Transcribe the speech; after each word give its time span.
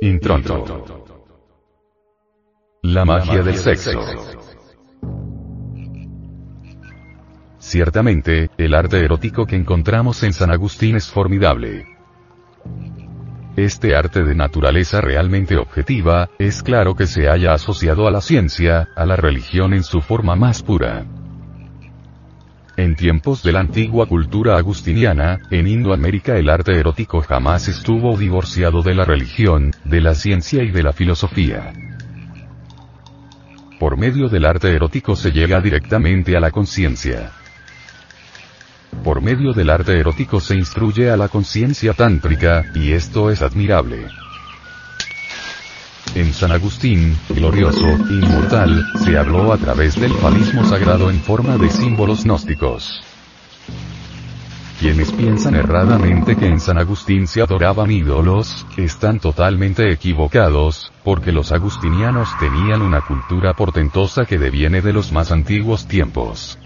Intronto. 0.00 0.84
La 2.82 3.04
magia 3.04 3.42
del 3.42 3.56
sexo. 3.56 4.00
Ciertamente, 7.58 8.48
el 8.56 8.74
arte 8.74 9.04
erótico 9.04 9.44
que 9.44 9.56
encontramos 9.56 10.22
en 10.22 10.32
San 10.32 10.52
Agustín 10.52 10.94
es 10.94 11.10
formidable. 11.10 11.84
Este 13.56 13.96
arte 13.96 14.22
de 14.22 14.36
naturaleza 14.36 15.00
realmente 15.00 15.56
objetiva, 15.56 16.30
es 16.38 16.62
claro 16.62 16.94
que 16.94 17.08
se 17.08 17.28
haya 17.28 17.52
asociado 17.52 18.06
a 18.06 18.12
la 18.12 18.20
ciencia, 18.20 18.90
a 18.94 19.04
la 19.04 19.16
religión 19.16 19.74
en 19.74 19.82
su 19.82 20.00
forma 20.00 20.36
más 20.36 20.62
pura. 20.62 21.06
En 22.78 22.94
tiempos 22.94 23.42
de 23.42 23.50
la 23.50 23.58
antigua 23.58 24.06
cultura 24.06 24.56
agustiniana, 24.56 25.40
en 25.50 25.66
Indoamérica 25.66 26.36
el 26.36 26.48
arte 26.48 26.78
erótico 26.78 27.20
jamás 27.22 27.66
estuvo 27.66 28.16
divorciado 28.16 28.82
de 28.82 28.94
la 28.94 29.04
religión, 29.04 29.72
de 29.84 30.00
la 30.00 30.14
ciencia 30.14 30.62
y 30.62 30.70
de 30.70 30.84
la 30.84 30.92
filosofía. 30.92 31.72
Por 33.80 33.96
medio 33.96 34.28
del 34.28 34.44
arte 34.44 34.72
erótico 34.72 35.16
se 35.16 35.32
llega 35.32 35.60
directamente 35.60 36.36
a 36.36 36.40
la 36.40 36.52
conciencia. 36.52 37.32
Por 39.02 39.22
medio 39.22 39.52
del 39.52 39.70
arte 39.70 39.98
erótico 39.98 40.38
se 40.38 40.54
instruye 40.54 41.10
a 41.10 41.16
la 41.16 41.26
conciencia 41.26 41.94
tántrica, 41.94 42.64
y 42.76 42.92
esto 42.92 43.32
es 43.32 43.42
admirable. 43.42 44.06
En 46.14 46.32
San 46.32 46.50
Agustín, 46.52 47.16
glorioso, 47.28 47.86
inmortal, 48.10 48.84
se 49.04 49.16
habló 49.16 49.52
a 49.52 49.58
través 49.58 49.98
del 50.00 50.12
falismo 50.14 50.64
sagrado 50.64 51.10
en 51.10 51.20
forma 51.20 51.56
de 51.58 51.70
símbolos 51.70 52.24
gnósticos. 52.24 53.02
Quienes 54.80 55.10
piensan 55.12 55.54
erradamente 55.54 56.36
que 56.36 56.46
en 56.46 56.60
San 56.60 56.78
Agustín 56.78 57.26
se 57.26 57.42
adoraban 57.42 57.90
ídolos, 57.90 58.64
están 58.76 59.18
totalmente 59.18 59.90
equivocados, 59.92 60.92
porque 61.04 61.32
los 61.32 61.52
agustinianos 61.52 62.28
tenían 62.38 62.82
una 62.82 63.00
cultura 63.00 63.54
portentosa 63.54 64.24
que 64.24 64.38
deviene 64.38 64.80
de 64.80 64.92
los 64.92 65.12
más 65.12 65.32
antiguos 65.32 65.86
tiempos. 65.88 66.58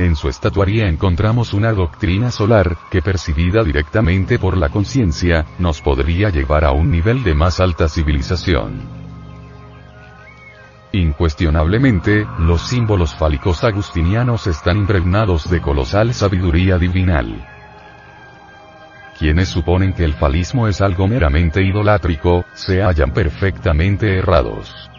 En 0.00 0.16
su 0.16 0.30
estatuaría 0.30 0.88
encontramos 0.88 1.52
una 1.52 1.72
doctrina 1.72 2.30
solar, 2.30 2.74
que 2.90 3.02
percibida 3.02 3.62
directamente 3.62 4.38
por 4.38 4.56
la 4.56 4.70
conciencia, 4.70 5.44
nos 5.58 5.82
podría 5.82 6.30
llevar 6.30 6.64
a 6.64 6.72
un 6.72 6.90
nivel 6.90 7.22
de 7.22 7.34
más 7.34 7.60
alta 7.60 7.86
civilización. 7.86 8.80
Incuestionablemente, 10.92 12.26
los 12.38 12.62
símbolos 12.62 13.14
fálicos 13.14 13.62
agustinianos 13.62 14.46
están 14.46 14.78
impregnados 14.78 15.50
de 15.50 15.60
colosal 15.60 16.14
sabiduría 16.14 16.78
divinal. 16.78 17.46
Quienes 19.18 19.50
suponen 19.50 19.92
que 19.92 20.04
el 20.04 20.14
falismo 20.14 20.66
es 20.66 20.80
algo 20.80 21.08
meramente 21.08 21.62
idolátrico, 21.62 22.46
se 22.54 22.82
hallan 22.82 23.12
perfectamente 23.12 24.16
errados. 24.16 24.89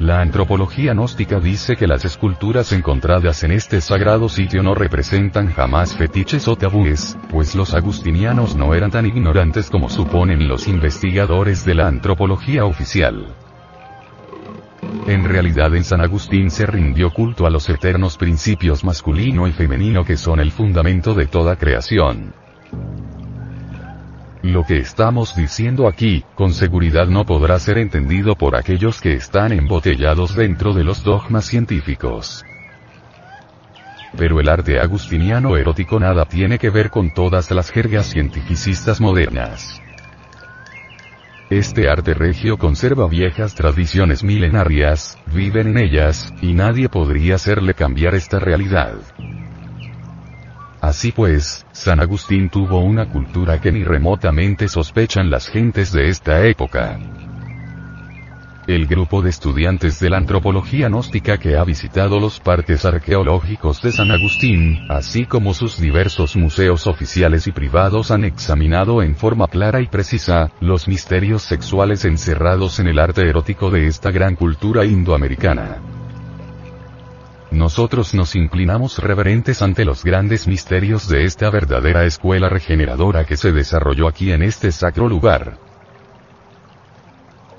La 0.00 0.22
antropología 0.22 0.94
gnóstica 0.94 1.40
dice 1.40 1.76
que 1.76 1.86
las 1.86 2.06
esculturas 2.06 2.72
encontradas 2.72 3.44
en 3.44 3.50
este 3.50 3.82
sagrado 3.82 4.30
sitio 4.30 4.62
no 4.62 4.74
representan 4.74 5.52
jamás 5.52 5.94
fetiches 5.94 6.48
o 6.48 6.56
tabúes, 6.56 7.18
pues 7.28 7.54
los 7.54 7.74
agustinianos 7.74 8.56
no 8.56 8.72
eran 8.72 8.90
tan 8.90 9.04
ignorantes 9.04 9.68
como 9.68 9.90
suponen 9.90 10.48
los 10.48 10.68
investigadores 10.68 11.66
de 11.66 11.74
la 11.74 11.86
antropología 11.86 12.64
oficial. 12.64 13.26
En 15.06 15.24
realidad 15.24 15.76
en 15.76 15.84
San 15.84 16.00
Agustín 16.00 16.50
se 16.50 16.64
rindió 16.64 17.10
culto 17.10 17.44
a 17.46 17.50
los 17.50 17.68
eternos 17.68 18.16
principios 18.16 18.82
masculino 18.84 19.48
y 19.48 19.52
femenino 19.52 20.02
que 20.02 20.16
son 20.16 20.40
el 20.40 20.50
fundamento 20.50 21.12
de 21.12 21.26
toda 21.26 21.56
creación. 21.56 22.32
Lo 24.42 24.64
que 24.64 24.78
estamos 24.78 25.36
diciendo 25.36 25.86
aquí, 25.86 26.24
con 26.34 26.54
seguridad 26.54 27.06
no 27.06 27.26
podrá 27.26 27.58
ser 27.58 27.76
entendido 27.76 28.36
por 28.36 28.56
aquellos 28.56 29.00
que 29.00 29.12
están 29.12 29.52
embotellados 29.52 30.34
dentro 30.34 30.72
de 30.72 30.82
los 30.82 31.04
dogmas 31.04 31.44
científicos. 31.44 32.42
Pero 34.16 34.40
el 34.40 34.48
arte 34.48 34.80
agustiniano 34.80 35.58
erótico 35.58 36.00
nada 36.00 36.24
tiene 36.24 36.58
que 36.58 36.70
ver 36.70 36.88
con 36.88 37.12
todas 37.12 37.50
las 37.50 37.70
jergas 37.70 38.10
cientificistas 38.10 38.98
modernas. 38.98 39.82
Este 41.50 41.90
arte 41.90 42.14
regio 42.14 42.56
conserva 42.56 43.08
viejas 43.08 43.54
tradiciones 43.54 44.24
milenarias, 44.24 45.18
viven 45.26 45.68
en 45.68 45.78
ellas, 45.78 46.32
y 46.40 46.54
nadie 46.54 46.88
podría 46.88 47.34
hacerle 47.34 47.74
cambiar 47.74 48.14
esta 48.14 48.38
realidad. 48.38 48.94
Así 50.80 51.12
pues, 51.12 51.66
San 51.72 52.00
Agustín 52.00 52.48
tuvo 52.48 52.80
una 52.80 53.06
cultura 53.06 53.60
que 53.60 53.70
ni 53.70 53.84
remotamente 53.84 54.66
sospechan 54.68 55.30
las 55.30 55.48
gentes 55.48 55.92
de 55.92 56.08
esta 56.08 56.46
época. 56.46 56.98
El 58.66 58.86
grupo 58.86 59.20
de 59.20 59.30
estudiantes 59.30 59.98
de 60.00 60.08
la 60.10 60.18
antropología 60.18 60.88
gnóstica 60.88 61.38
que 61.38 61.56
ha 61.56 61.64
visitado 61.64 62.20
los 62.20 62.40
parques 62.40 62.84
arqueológicos 62.84 63.82
de 63.82 63.90
San 63.90 64.10
Agustín, 64.10 64.86
así 64.88 65.26
como 65.26 65.54
sus 65.54 65.78
diversos 65.80 66.36
museos 66.36 66.86
oficiales 66.86 67.46
y 67.46 67.52
privados 67.52 68.10
han 68.10 68.24
examinado 68.24 69.02
en 69.02 69.16
forma 69.16 69.48
clara 69.48 69.80
y 69.80 69.86
precisa, 69.88 70.52
los 70.60 70.88
misterios 70.88 71.42
sexuales 71.42 72.04
encerrados 72.04 72.78
en 72.78 72.86
el 72.86 73.00
arte 73.00 73.28
erótico 73.28 73.70
de 73.70 73.86
esta 73.86 74.12
gran 74.12 74.36
cultura 74.36 74.84
indoamericana. 74.84 75.89
Nosotros 77.50 78.14
nos 78.14 78.36
inclinamos 78.36 78.98
reverentes 78.98 79.60
ante 79.60 79.84
los 79.84 80.04
grandes 80.04 80.46
misterios 80.46 81.08
de 81.08 81.24
esta 81.24 81.50
verdadera 81.50 82.04
escuela 82.04 82.48
regeneradora 82.48 83.24
que 83.24 83.36
se 83.36 83.50
desarrolló 83.50 84.06
aquí 84.06 84.30
en 84.30 84.42
este 84.42 84.70
sacro 84.70 85.08
lugar. 85.08 85.58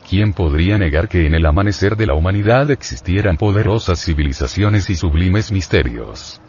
¿Quién 0.10 0.32
podría 0.34 0.78
negar 0.78 1.10
que 1.10 1.26
en 1.26 1.34
el 1.34 1.46
amanecer 1.46 1.98
de 1.98 2.08
la 2.08 2.14
humanidad 2.14 2.72
existieran 2.72 3.36
poderosas 3.36 4.04
civilizaciones 4.04 4.90
y 4.90 4.96
sublimes 4.96 5.52
misterios? 5.52 6.42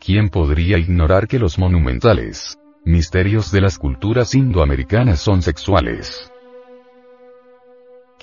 ¿Quién 0.00 0.30
podría 0.30 0.78
ignorar 0.78 1.28
que 1.28 1.38
los 1.38 1.60
monumentales 1.60 2.58
misterios 2.84 3.52
de 3.52 3.60
las 3.60 3.78
culturas 3.78 4.34
indoamericanas 4.34 5.20
son 5.20 5.42
sexuales? 5.42 6.31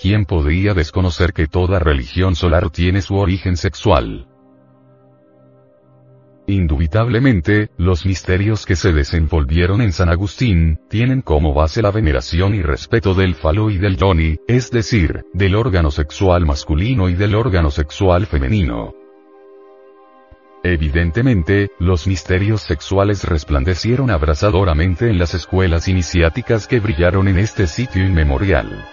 ¿Quién 0.01 0.23
podría 0.23 0.73
desconocer 0.73 1.33
que 1.33 1.47
toda 1.47 1.77
religión 1.77 2.33
solar 2.33 2.69
tiene 2.69 3.01
su 3.01 3.15
origen 3.17 3.57
sexual? 3.57 4.27
Indubitablemente, 6.47 7.69
los 7.77 8.05
misterios 8.05 8.65
que 8.65 8.77
se 8.77 8.93
desenvolvieron 8.93 9.81
en 9.81 9.91
San 9.91 10.07
Agustín, 10.07 10.79
tienen 10.89 11.21
como 11.21 11.53
base 11.53 11.81
la 11.81 11.91
veneración 11.91 12.55
y 12.55 12.61
respeto 12.61 13.13
del 13.13 13.35
falo 13.35 13.69
y 13.69 13.77
del 13.77 13.97
yoni, 13.97 14.38
es 14.47 14.71
decir, 14.71 15.25
del 15.33 15.53
órgano 15.53 15.91
sexual 15.91 16.45
masculino 16.45 17.09
y 17.09 17.15
del 17.15 17.35
órgano 17.35 17.69
sexual 17.69 18.25
femenino. 18.25 18.93
Evidentemente, 20.63 21.71
los 21.77 22.07
misterios 22.07 22.61
sexuales 22.61 23.25
resplandecieron 23.25 24.11
abrasadoramente 24.11 25.09
en 25.09 25.19
las 25.19 25.33
escuelas 25.33 25.89
iniciáticas 25.89 26.67
que 26.67 26.79
brillaron 26.79 27.27
en 27.27 27.38
este 27.38 27.67
sitio 27.67 28.05
inmemorial. 28.05 28.88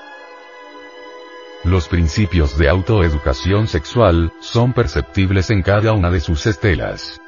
Los 1.66 1.88
principios 1.88 2.56
de 2.56 2.68
autoeducación 2.68 3.66
sexual, 3.66 4.32
son 4.38 4.72
perceptibles 4.72 5.50
en 5.50 5.62
cada 5.62 5.94
una 5.94 6.12
de 6.12 6.20
sus 6.20 6.46
estelas. 6.46 7.20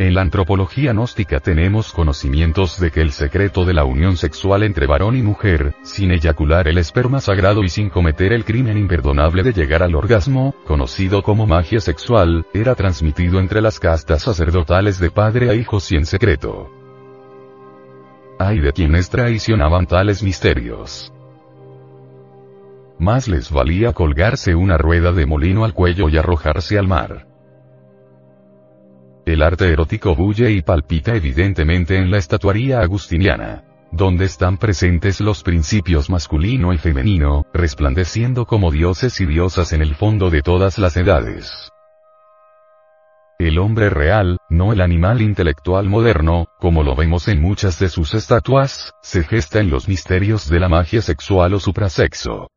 En 0.00 0.12
la 0.12 0.22
antropología 0.22 0.92
gnóstica 0.92 1.38
tenemos 1.38 1.92
conocimientos 1.92 2.80
de 2.80 2.90
que 2.90 3.00
el 3.00 3.12
secreto 3.12 3.64
de 3.64 3.74
la 3.74 3.84
unión 3.84 4.16
sexual 4.16 4.64
entre 4.64 4.88
varón 4.88 5.16
y 5.16 5.22
mujer, 5.22 5.76
sin 5.84 6.10
eyacular 6.10 6.66
el 6.66 6.78
esperma 6.78 7.20
sagrado 7.20 7.62
y 7.62 7.68
sin 7.68 7.90
cometer 7.90 8.32
el 8.32 8.44
crimen 8.44 8.76
imperdonable 8.76 9.44
de 9.44 9.52
llegar 9.52 9.84
al 9.84 9.94
orgasmo, 9.94 10.56
conocido 10.66 11.22
como 11.22 11.46
magia 11.46 11.78
sexual, 11.78 12.44
era 12.52 12.74
transmitido 12.74 13.38
entre 13.38 13.62
las 13.62 13.78
castas 13.78 14.22
sacerdotales 14.22 14.98
de 14.98 15.12
padre 15.12 15.48
a 15.48 15.54
hijos 15.54 15.92
y 15.92 15.94
en 15.94 16.06
secreto. 16.06 16.68
Hay 18.40 18.58
de 18.58 18.72
quienes 18.72 19.10
traicionaban 19.10 19.86
tales 19.86 20.24
misterios 20.24 21.12
más 22.98 23.28
les 23.28 23.50
valía 23.50 23.92
colgarse 23.92 24.54
una 24.54 24.78
rueda 24.78 25.12
de 25.12 25.26
molino 25.26 25.64
al 25.64 25.74
cuello 25.74 26.08
y 26.08 26.16
arrojarse 26.16 26.78
al 26.78 26.88
mar. 26.88 27.26
El 29.24 29.42
arte 29.42 29.72
erótico 29.72 30.14
bulle 30.14 30.50
y 30.50 30.62
palpita 30.62 31.14
evidentemente 31.14 31.96
en 31.96 32.10
la 32.10 32.18
estatuaría 32.18 32.80
agustiniana, 32.80 33.64
donde 33.92 34.24
están 34.24 34.56
presentes 34.56 35.20
los 35.20 35.42
principios 35.42 36.10
masculino 36.10 36.72
y 36.72 36.78
femenino, 36.78 37.46
resplandeciendo 37.52 38.46
como 38.46 38.70
dioses 38.70 39.20
y 39.20 39.26
diosas 39.26 39.72
en 39.72 39.82
el 39.82 39.94
fondo 39.94 40.30
de 40.30 40.42
todas 40.42 40.78
las 40.78 40.96
edades. 40.96 41.70
El 43.38 43.58
hombre 43.58 43.90
real, 43.90 44.38
no 44.48 44.72
el 44.72 44.80
animal 44.80 45.20
intelectual 45.20 45.88
moderno, 45.88 46.46
como 46.60 46.84
lo 46.84 46.94
vemos 46.94 47.26
en 47.26 47.42
muchas 47.42 47.78
de 47.80 47.88
sus 47.88 48.14
estatuas, 48.14 48.92
se 49.02 49.24
gesta 49.24 49.58
en 49.58 49.68
los 49.68 49.88
misterios 49.88 50.48
de 50.48 50.60
la 50.60 50.68
magia 50.68 51.02
sexual 51.02 51.54
o 51.54 51.58
suprasexo. 51.58 52.51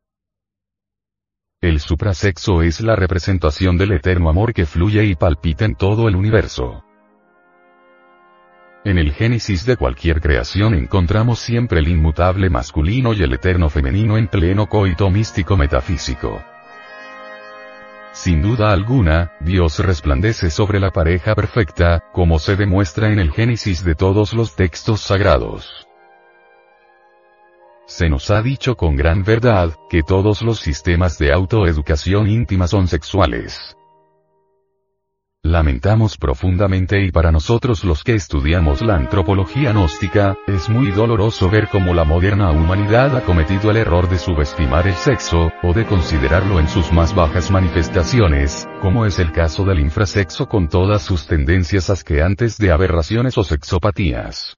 El 1.62 1.80
suprasexo 1.80 2.60
es 2.60 2.82
la 2.82 2.96
representación 2.96 3.78
del 3.78 3.92
eterno 3.92 4.28
amor 4.28 4.52
que 4.52 4.66
fluye 4.66 5.02
y 5.06 5.14
palpita 5.14 5.64
en 5.64 5.74
todo 5.74 6.06
el 6.06 6.14
universo. 6.14 6.84
En 8.84 8.98
el 8.98 9.14
génesis 9.14 9.64
de 9.64 9.78
cualquier 9.78 10.20
creación 10.20 10.74
encontramos 10.74 11.38
siempre 11.38 11.80
el 11.80 11.88
inmutable 11.88 12.50
masculino 12.50 13.14
y 13.14 13.22
el 13.22 13.32
eterno 13.32 13.70
femenino 13.70 14.18
en 14.18 14.28
pleno 14.28 14.68
coito 14.68 15.10
místico 15.10 15.56
metafísico. 15.56 16.42
Sin 18.12 18.42
duda 18.42 18.70
alguna, 18.70 19.32
Dios 19.40 19.78
resplandece 19.78 20.50
sobre 20.50 20.78
la 20.78 20.90
pareja 20.90 21.34
perfecta, 21.34 22.04
como 22.12 22.38
se 22.38 22.56
demuestra 22.56 23.10
en 23.10 23.18
el 23.18 23.32
génesis 23.32 23.82
de 23.82 23.94
todos 23.94 24.34
los 24.34 24.56
textos 24.56 25.00
sagrados. 25.00 25.85
Se 27.86 28.08
nos 28.08 28.32
ha 28.32 28.42
dicho 28.42 28.76
con 28.76 28.96
gran 28.96 29.22
verdad, 29.22 29.76
que 29.88 30.02
todos 30.02 30.42
los 30.42 30.58
sistemas 30.58 31.18
de 31.18 31.32
autoeducación 31.32 32.28
íntima 32.28 32.66
son 32.66 32.88
sexuales. 32.88 33.76
Lamentamos 35.44 36.16
profundamente 36.16 37.04
y 37.04 37.12
para 37.12 37.30
nosotros 37.30 37.84
los 37.84 38.02
que 38.02 38.16
estudiamos 38.16 38.82
la 38.82 38.96
antropología 38.96 39.70
gnóstica, 39.70 40.36
es 40.48 40.68
muy 40.68 40.90
doloroso 40.90 41.48
ver 41.48 41.68
cómo 41.68 41.94
la 41.94 42.02
moderna 42.02 42.50
humanidad 42.50 43.16
ha 43.16 43.20
cometido 43.20 43.70
el 43.70 43.76
error 43.76 44.08
de 44.08 44.18
subestimar 44.18 44.88
el 44.88 44.94
sexo, 44.94 45.52
o 45.62 45.72
de 45.72 45.86
considerarlo 45.86 46.58
en 46.58 46.66
sus 46.66 46.90
más 46.90 47.14
bajas 47.14 47.52
manifestaciones, 47.52 48.66
como 48.82 49.06
es 49.06 49.20
el 49.20 49.30
caso 49.30 49.64
del 49.64 49.78
infrasexo 49.78 50.48
con 50.48 50.68
todas 50.68 51.02
sus 51.02 51.28
tendencias 51.28 51.88
asqueantes 51.88 52.58
de 52.58 52.72
aberraciones 52.72 53.38
o 53.38 53.44
sexopatías. 53.44 54.56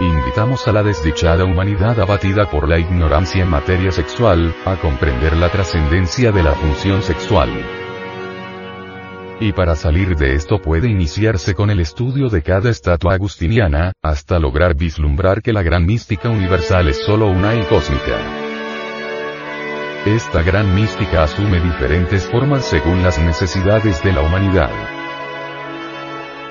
Invitamos 0.00 0.68
a 0.68 0.72
la 0.72 0.84
desdichada 0.84 1.44
humanidad 1.44 1.98
abatida 1.98 2.48
por 2.48 2.68
la 2.68 2.78
ignorancia 2.78 3.42
en 3.42 3.50
materia 3.50 3.90
sexual, 3.90 4.54
a 4.64 4.76
comprender 4.76 5.36
la 5.36 5.50
trascendencia 5.50 6.30
de 6.30 6.44
la 6.44 6.52
función 6.52 7.02
sexual. 7.02 7.50
Y 9.40 9.52
para 9.52 9.74
salir 9.74 10.14
de 10.14 10.34
esto 10.34 10.62
puede 10.62 10.88
iniciarse 10.88 11.52
con 11.52 11.70
el 11.70 11.80
estudio 11.80 12.28
de 12.28 12.42
cada 12.42 12.70
estatua 12.70 13.14
agustiniana, 13.14 13.92
hasta 14.00 14.38
lograr 14.38 14.76
vislumbrar 14.76 15.42
que 15.42 15.52
la 15.52 15.64
gran 15.64 15.84
mística 15.84 16.28
universal 16.28 16.88
es 16.88 17.04
solo 17.04 17.26
una 17.26 17.56
y 17.56 17.62
cósmica. 17.62 18.18
Esta 20.06 20.44
gran 20.44 20.76
mística 20.76 21.24
asume 21.24 21.60
diferentes 21.60 22.24
formas 22.30 22.64
según 22.64 23.02
las 23.02 23.18
necesidades 23.18 24.00
de 24.04 24.12
la 24.12 24.20
humanidad. 24.20 24.97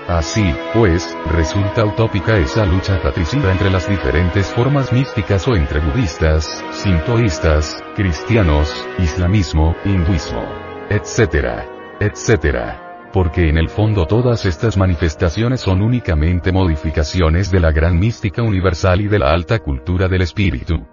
Así, 0.07 0.56
pues, 0.74 1.15
resulta 1.25 1.83
utópica 1.83 2.38
esa 2.38 2.65
lucha 2.65 2.98
fratricida 3.00 3.51
entre 3.51 3.69
las 3.69 3.89
diferentes 3.89 4.48
formas 4.48 4.94
místicas 4.94 5.48
o 5.48 5.56
entre 5.56 5.80
budistas, 5.81 6.63
sintoístas, 6.71 7.83
cristianos, 7.95 8.74
islamismo, 9.00 9.75
hinduismo, 9.83 10.44
etc 10.89 11.77
etc. 12.00 13.09
Porque 13.12 13.50
en 13.50 13.57
el 13.57 13.69
fondo 13.69 14.06
todas 14.06 14.45
estas 14.45 14.77
manifestaciones 14.77 15.62
son 15.62 15.81
únicamente 15.81 16.51
modificaciones 16.51 17.51
de 17.51 17.59
la 17.59 17.71
gran 17.71 17.98
mística 18.00 18.44
universal 18.44 19.01
y 19.01 19.07
de 19.07 19.19
la 19.19 19.31
alta 19.31 19.59
cultura 19.59 20.07
del 20.07 20.21
espíritu. 20.21 20.86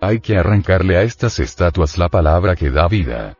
Hay 0.00 0.20
que 0.20 0.36
arrancarle 0.36 0.96
a 0.96 1.02
estas 1.02 1.38
estatuas 1.38 1.96
la 1.96 2.08
palabra 2.08 2.56
que 2.56 2.70
da 2.70 2.88
vida. 2.88 3.36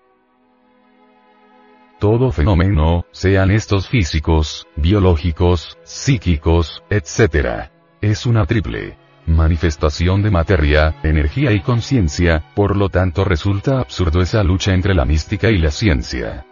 Todo 2.03 2.33
fenómeno, 2.33 3.07
sean 3.13 3.53
estos 3.53 3.89
físicos, 3.89 4.67
biológicos, 4.75 5.79
psíquicos, 5.85 6.83
etc. 6.91 7.71
Es 8.01 8.27
una 8.27 8.45
triple 8.45 8.99
manifestación 9.25 10.21
de 10.21 10.33
materia, 10.33 10.97
energía 11.05 11.53
y 11.53 11.61
conciencia, 11.61 12.43
por 12.57 12.77
lo 12.77 12.89
tanto 12.89 13.25
resulta 13.25 13.79
absurdo 13.79 14.21
esa 14.21 14.43
lucha 14.43 14.75
entre 14.75 14.97
la 14.97 15.05
mística 15.05 15.49
y 15.51 15.59
la 15.59 15.71
ciencia. 15.71 16.45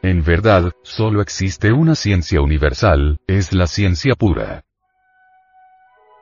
En 0.00 0.24
verdad, 0.24 0.72
solo 0.82 1.20
existe 1.20 1.70
una 1.70 1.94
ciencia 1.94 2.40
universal, 2.40 3.18
es 3.26 3.52
la 3.52 3.66
ciencia 3.66 4.14
pura. 4.14 4.64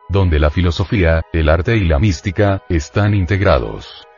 Donde 0.08 0.40
la 0.40 0.50
filosofía, 0.50 1.22
el 1.32 1.48
arte 1.48 1.76
y 1.76 1.84
la 1.84 2.00
mística, 2.00 2.64
están 2.68 3.14
integrados. 3.14 4.08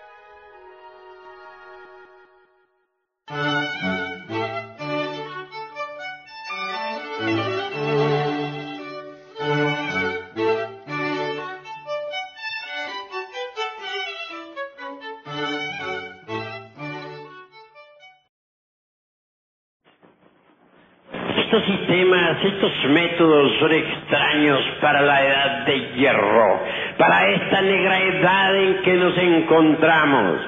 Estos 21.54 22.90
métodos 22.90 23.52
son 23.58 23.72
extraños 23.72 24.60
para 24.80 25.02
la 25.02 25.22
edad 25.22 25.66
de 25.66 25.78
hierro, 25.96 26.60
para 26.96 27.28
esta 27.28 27.60
negra 27.60 27.98
edad 27.98 28.56
en 28.56 28.82
que 28.82 28.94
nos 28.94 29.18
encontramos. 29.18 30.40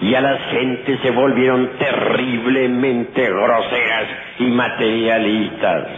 Y 0.00 0.14
a 0.14 0.20
las 0.20 0.40
gentes 0.52 1.00
se 1.02 1.10
volvieron 1.10 1.70
terriblemente 1.78 3.28
groseras 3.28 4.06
y 4.38 4.44
materialistas. 4.44 5.88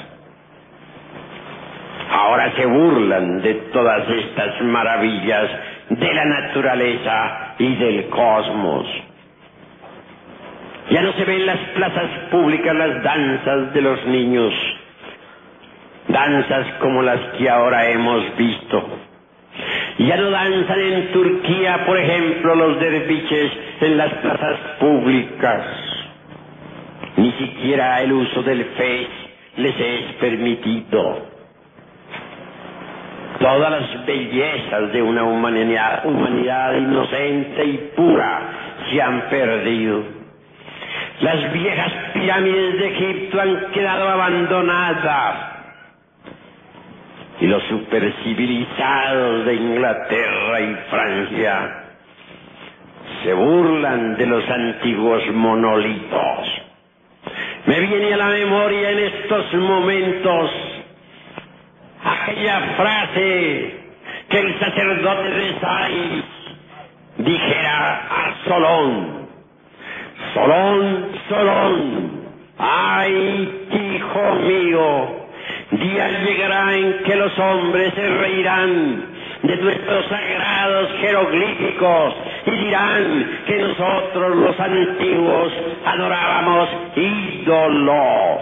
Ahora 2.10 2.52
se 2.56 2.64
burlan 2.64 3.42
de 3.42 3.54
todas 3.72 4.08
estas 4.08 4.62
maravillas 4.62 5.50
de 5.90 6.14
la 6.14 6.24
naturaleza 6.24 7.54
y 7.58 7.74
del 7.76 8.08
cosmos. 8.08 9.09
Ya 10.90 11.02
no 11.02 11.12
se 11.12 11.24
ven 11.24 11.40
en 11.40 11.46
las 11.46 11.60
plazas 11.74 12.10
públicas 12.32 12.74
las 12.74 13.02
danzas 13.04 13.72
de 13.72 13.80
los 13.80 14.04
niños, 14.06 14.52
danzas 16.08 16.66
como 16.80 17.00
las 17.02 17.20
que 17.38 17.48
ahora 17.48 17.88
hemos 17.90 18.36
visto. 18.36 18.88
Ya 19.98 20.16
no 20.16 20.30
danzan 20.30 20.80
en 20.80 21.12
Turquía, 21.12 21.84
por 21.86 21.96
ejemplo, 21.96 22.56
los 22.56 22.80
derviches 22.80 23.52
en 23.82 23.96
las 23.98 24.12
plazas 24.14 24.58
públicas. 24.80 25.64
Ni 27.16 27.30
siquiera 27.32 28.00
el 28.02 28.12
uso 28.12 28.42
del 28.42 28.64
fe 28.64 29.06
les 29.58 29.78
es 29.78 30.12
permitido. 30.14 31.28
Todas 33.38 33.70
las 33.70 34.06
bellezas 34.06 34.92
de 34.92 35.02
una 35.02 35.22
humanidad, 35.22 36.04
humanidad 36.04 36.74
inocente 36.74 37.64
y 37.64 37.92
pura 37.94 38.40
se 38.90 39.00
han 39.00 39.20
perdido. 39.28 40.19
Las 41.20 41.52
viejas 41.52 41.92
pirámides 42.14 42.78
de 42.78 42.86
Egipto 42.88 43.40
han 43.40 43.70
quedado 43.72 44.08
abandonadas. 44.08 45.50
Y 47.40 47.46
los 47.46 47.62
supercivilizados 47.64 49.44
de 49.44 49.54
Inglaterra 49.54 50.60
y 50.60 50.74
Francia 50.90 51.84
se 53.22 53.34
burlan 53.34 54.16
de 54.16 54.26
los 54.26 54.48
antiguos 54.48 55.22
monolitos. 55.32 56.48
Me 57.66 57.80
viene 57.80 58.14
a 58.14 58.16
la 58.16 58.26
memoria 58.28 58.90
en 58.90 58.98
estos 58.98 59.54
momentos 59.54 60.50
aquella 62.02 62.60
frase 62.76 63.80
que 64.28 64.38
el 64.38 64.58
sacerdote 64.58 65.28
de 65.28 65.60
Sais 65.60 66.24
dijera 67.18 68.06
a 68.08 68.34
Solón 68.44 69.19
Solón, 70.34 71.08
Solón, 71.28 72.10
ay, 72.58 73.66
hijo 73.72 74.34
mío, 74.46 75.20
día 75.72 76.08
llegará 76.24 76.76
en 76.76 76.98
que 77.04 77.16
los 77.16 77.38
hombres 77.38 77.92
se 77.94 78.08
reirán 78.08 79.04
de 79.42 79.56
nuestros 79.56 80.06
sagrados 80.06 80.90
jeroglíficos 81.00 82.14
y 82.46 82.50
dirán 82.50 83.40
que 83.46 83.58
nosotros 83.58 84.36
los 84.36 84.60
antiguos 84.60 85.52
adorábamos 85.86 86.68
ídolos. 86.94 88.40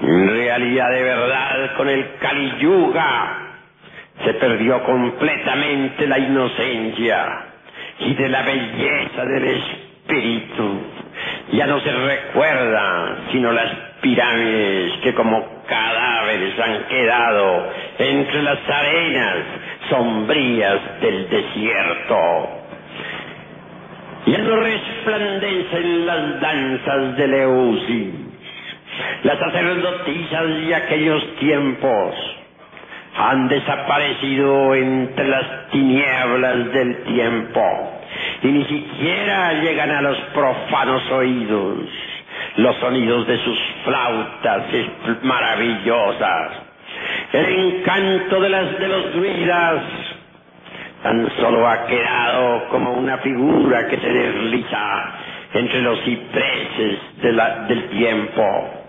En 0.00 0.28
realidad 0.28 0.90
de 0.90 1.02
verdad 1.02 1.76
con 1.76 1.88
el 1.88 2.06
Kali 2.20 2.54
Yuga 2.60 3.38
se 4.24 4.34
perdió 4.34 4.82
completamente 4.84 6.06
la 6.06 6.18
inocencia 6.18 7.47
y 8.00 8.14
de 8.14 8.28
la 8.28 8.42
belleza 8.42 9.24
del 9.24 9.44
espíritu. 9.44 10.80
Ya 11.52 11.66
no 11.66 11.80
se 11.80 11.92
recuerda 11.92 13.16
sino 13.32 13.52
las 13.52 13.70
pirámides 14.00 14.92
que 15.02 15.14
como 15.14 15.44
cadáveres 15.66 16.58
han 16.58 16.84
quedado 16.84 17.72
entre 17.98 18.42
las 18.42 18.58
arenas 18.68 19.36
sombrías 19.88 21.00
del 21.00 21.28
desierto. 21.28 22.48
Ya 24.26 24.38
no 24.38 24.56
resplandecen 24.56 26.06
las 26.06 26.40
danzas 26.40 27.16
de 27.16 27.28
Leusis, 27.28 28.14
las 29.24 29.38
sacerdotisas 29.38 30.48
de 30.66 30.74
aquellos 30.74 31.36
tiempos 31.36 32.37
han 33.18 33.48
desaparecido 33.48 34.74
entre 34.74 35.28
las 35.28 35.68
tinieblas 35.70 36.72
del 36.72 37.02
tiempo 37.04 37.62
y 38.42 38.46
ni 38.46 38.64
siquiera 38.64 39.54
llegan 39.54 39.90
a 39.90 40.02
los 40.02 40.16
profanos 40.32 41.02
oídos. 41.10 41.78
los 42.56 42.76
sonidos 42.76 43.26
de 43.26 43.38
sus 43.38 43.58
flautas 43.84 44.62
maravillosas, 45.22 46.52
el 47.32 47.46
encanto 47.46 48.40
de 48.40 48.48
las 48.48 48.78
de 48.78 48.88
los 48.88 49.12
druidas, 49.14 49.82
tan 51.02 51.30
solo 51.40 51.68
ha 51.68 51.86
quedado 51.86 52.68
como 52.68 52.92
una 52.94 53.18
figura 53.18 53.86
que 53.88 53.98
se 53.98 54.12
desliza 54.12 55.12
entre 55.54 55.82
los 55.82 56.00
cipreses 56.04 56.98
del 57.22 57.88
tiempo. 57.90 58.87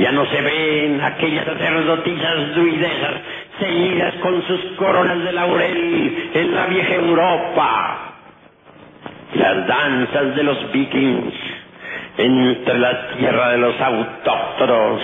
Ya 0.00 0.10
no 0.12 0.24
se 0.24 0.40
ven 0.40 0.98
aquellas 1.02 1.44
sacerdotisas 1.44 2.54
druidesas 2.54 3.14
ceñidas 3.58 4.14
con 4.22 4.42
sus 4.46 4.60
coronas 4.78 5.22
de 5.22 5.30
laurel 5.30 6.30
en 6.32 6.54
la 6.54 6.64
vieja 6.68 6.94
Europa. 6.94 7.98
Las 9.34 9.66
danzas 9.66 10.34
de 10.36 10.42
los 10.42 10.72
vikings 10.72 11.34
entre 12.16 12.78
la 12.78 13.08
tierra 13.08 13.50
de 13.50 13.58
los 13.58 13.78
autóctonos 13.78 15.02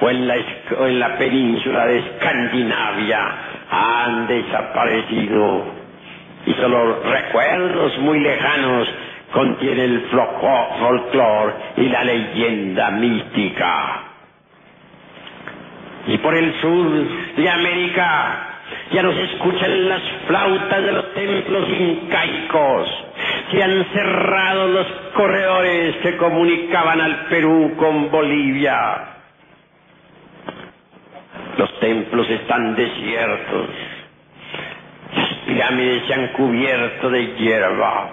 o 0.00 0.08
en 0.08 0.26
la, 0.26 0.36
en 0.36 0.98
la 0.98 1.18
península 1.18 1.84
de 1.88 1.98
Escandinavia 1.98 3.32
han 3.70 4.26
desaparecido 4.28 5.64
y 6.46 6.54
solo 6.54 7.02
recuerdos 7.02 7.98
muy 7.98 8.18
lejanos 8.20 8.88
contiene 9.30 9.84
el 9.84 10.00
folclore 10.10 11.52
y 11.76 11.88
la 11.90 12.02
leyenda 12.02 12.90
mística. 12.92 14.01
Y 16.06 16.18
por 16.18 16.34
el 16.34 16.52
sur 16.60 17.36
de 17.36 17.48
América 17.48 18.52
ya 18.92 19.02
no 19.02 19.12
se 19.12 19.22
escuchan 19.24 19.88
las 19.88 20.02
flautas 20.26 20.82
de 20.82 20.92
los 20.92 21.14
templos 21.14 21.68
incaicos. 21.68 23.04
Se 23.50 23.62
han 23.62 23.84
cerrado 23.92 24.68
los 24.68 24.86
corredores 25.14 25.96
que 25.96 26.16
comunicaban 26.16 27.00
al 27.00 27.26
Perú 27.26 27.74
con 27.76 28.10
Bolivia. 28.10 29.08
Los 31.56 31.80
templos 31.80 32.28
están 32.30 32.74
desiertos. 32.74 33.68
Las 35.14 35.34
pirámides 35.46 36.06
se 36.06 36.14
han 36.14 36.28
cubierto 36.28 37.10
de 37.10 37.26
hierba. 37.36 38.10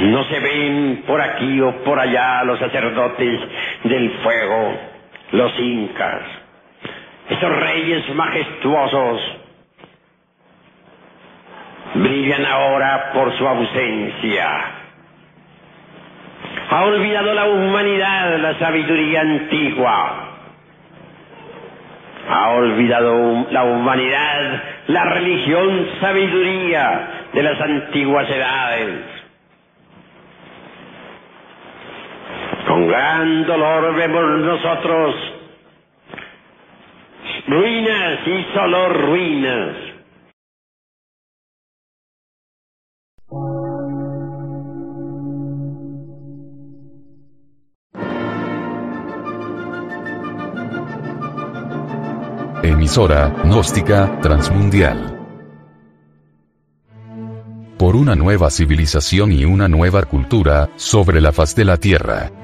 No 0.00 0.24
se 0.24 0.40
ven 0.40 1.04
por 1.06 1.20
aquí 1.20 1.60
o 1.60 1.72
por 1.84 1.98
allá 2.00 2.42
los 2.44 2.58
sacerdotes 2.58 3.40
del 3.84 4.10
fuego, 4.22 4.74
los 5.34 5.52
incas, 5.58 6.22
esos 7.28 7.56
reyes 7.56 8.14
majestuosos 8.14 9.20
brillan 11.94 12.46
ahora 12.46 13.10
por 13.12 13.36
su 13.36 13.46
ausencia. 13.46 14.48
Ha 16.70 16.84
olvidado 16.84 17.34
la 17.34 17.46
humanidad 17.46 18.38
la 18.38 18.58
sabiduría 18.60 19.22
antigua. 19.22 20.30
Ha 22.28 22.48
olvidado 22.50 23.46
la 23.50 23.64
humanidad 23.64 24.62
la 24.86 25.04
religión 25.04 25.88
sabiduría 26.00 27.28
de 27.32 27.42
las 27.42 27.60
antiguas 27.60 28.30
edades. 28.30 29.13
Gran 32.86 33.46
dolor 33.46 33.94
vemos 33.94 34.40
nosotros 34.40 35.14
ruinas 37.46 38.18
y 38.26 38.44
solo 38.52 38.88
ruinas. 38.90 39.76
Emisora, 52.62 53.32
gnóstica, 53.44 54.20
transmundial. 54.20 55.18
Por 57.78 57.96
una 57.96 58.14
nueva 58.14 58.50
civilización 58.50 59.32
y 59.32 59.44
una 59.44 59.68
nueva 59.68 60.02
cultura, 60.02 60.68
sobre 60.76 61.22
la 61.22 61.32
faz 61.32 61.54
de 61.54 61.64
la 61.64 61.78
Tierra. 61.78 62.43